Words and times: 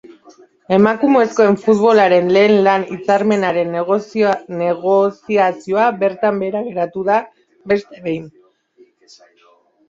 Emakumezkoen 0.75 1.57
futbolaren 1.65 2.31
lehen 2.37 2.55
lan 2.67 2.85
hitzarmenaren 2.95 3.75
negoziazioa 4.61 5.85
bertan 6.01 6.41
behera 6.45 6.63
geratu 6.71 7.05
da 7.11 7.21
beste 7.75 8.03
behin. 8.09 8.27